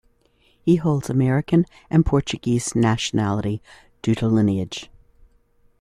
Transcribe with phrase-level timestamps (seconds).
[0.63, 3.61] He holds American and Portuguese nationality,
[4.01, 4.89] due to lineage.